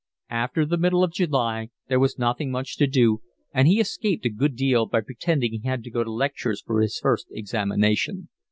[0.31, 3.21] After the middle of July there was nothing much to do
[3.53, 6.81] and he escaped a good deal by pretending he had to go to lectures for
[6.81, 8.29] his first examination.